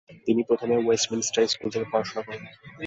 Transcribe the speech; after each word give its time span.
তিনি 0.25 0.41
প্রথমে 0.49 0.75
Westminster 0.77 1.51
school 1.53 1.69
থেকে 1.73 1.87
পড়াশুনা 1.91 2.21
করেন। 2.27 2.43